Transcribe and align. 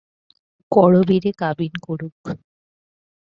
করবীরে 0.71 1.31
কাবিন 1.37 1.73
করুক। 1.81 2.17